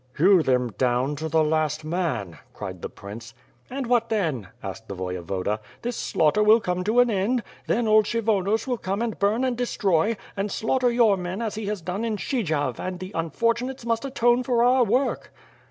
"Hew 0.17 0.41
them 0.41 0.71
down 0.79 1.15
to 1.17 1.29
the 1.29 1.43
last 1.43 1.85
man," 1.85 2.39
cried 2.55 2.81
the 2.81 2.89
prince. 2.89 3.35
"And 3.69 3.85
what 3.85 4.09
then?" 4.09 4.47
asked 4.63 4.87
the 4.87 4.95
Voyevoda. 4.95 5.59
"'Hiis 5.83 5.93
slaughter 5.93 6.41
will 6.41 6.59
come 6.59 6.83
to 6.85 7.01
an 7.01 7.11
end; 7.11 7.43
then 7.67 7.87
old 7.87 8.05
Kshyvonos 8.05 8.65
will 8.65 8.79
come 8.79 9.03
and 9.03 9.19
bum 9.19 9.43
and 9.43 9.55
destroy, 9.55 10.17
and 10.35 10.51
slaughter 10.51 10.89
your 10.89 11.17
men 11.17 11.39
as 11.39 11.53
he 11.53 11.67
has 11.67 11.83
done 11.83 12.03
in 12.03 12.17
Stshy 12.17 12.43
jav 12.43 12.79
and 12.79 12.99
the 12.99 13.11
unfortunates 13.13 13.85
must 13.85 14.03
atone 14.03 14.41
for 14.41 14.63
our 14.63 14.83
work." 14.83 15.31